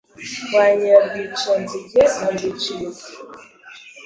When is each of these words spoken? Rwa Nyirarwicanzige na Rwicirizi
Rwa 0.45 0.65
Nyirarwicanzige 0.77 2.01
na 2.17 2.27
Rwicirizi 2.33 3.11